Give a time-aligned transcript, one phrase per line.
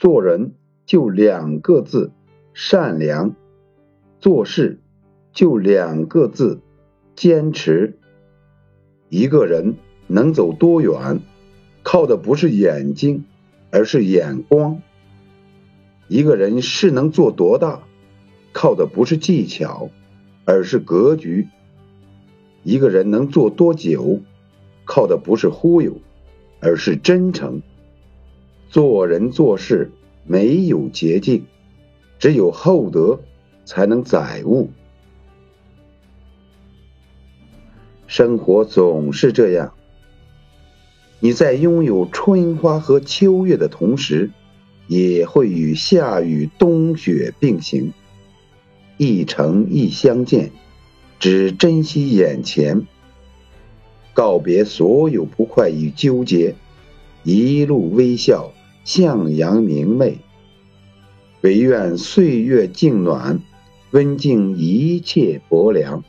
[0.00, 0.54] 做人
[0.86, 2.10] 就两个字：
[2.54, 3.34] 善良；
[4.18, 4.80] 做事
[5.34, 6.62] 就两个字：
[7.14, 7.98] 坚持。
[9.10, 9.74] 一个人
[10.06, 11.20] 能走多远，
[11.82, 13.26] 靠的不是眼睛，
[13.70, 14.80] 而是眼光；
[16.08, 17.82] 一个人是能做多大，
[18.54, 19.90] 靠的不是技巧，
[20.46, 21.48] 而是格局；
[22.62, 24.20] 一个人能做多久，
[24.86, 25.98] 靠的不是忽悠，
[26.58, 27.60] 而是真诚。
[28.70, 29.90] 做人做事
[30.24, 31.44] 没有捷径，
[32.20, 33.20] 只有厚德
[33.64, 34.70] 才能载物。
[38.06, 39.74] 生活总是这样，
[41.18, 44.30] 你在拥有春花和秋月的同时，
[44.86, 47.92] 也会与夏雨冬雪并行。
[48.96, 50.52] 一程一相见，
[51.18, 52.86] 只珍惜眼前，
[54.14, 56.54] 告别所有不快与纠结，
[57.24, 58.52] 一路微笑。
[58.92, 60.18] 向阳明媚，
[61.42, 63.40] 唯愿岁月静暖，
[63.92, 66.02] 温静一切薄凉。